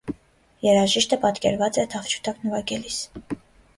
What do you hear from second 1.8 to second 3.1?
է թավջութակ նվագելիս։